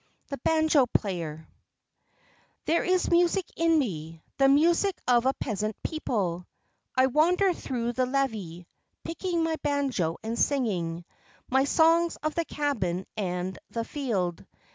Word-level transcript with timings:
THE 0.29 0.39
BANJO 0.39 0.87
PLAYER 0.95 1.47
There 2.65 2.83
is 2.83 3.11
music 3.11 3.45
in 3.55 3.77
me, 3.77 4.23
the 4.39 4.47
music 4.49 4.99
of 5.07 5.27
a 5.27 5.33
peasant 5.35 5.75
people. 5.83 6.47
I 6.97 7.05
wander 7.05 7.53
through 7.53 7.93
the 7.93 8.07
levee, 8.07 8.65
picking 9.03 9.43
my 9.43 9.57
banjo 9.61 10.17
and 10.23 10.39
singing 10.39 11.05
my 11.51 11.65
songs 11.65 12.15
of 12.23 12.33
the 12.33 12.45
cabin 12.45 13.05
and 13.15 13.59
the 13.69 13.85
field. 13.85 14.43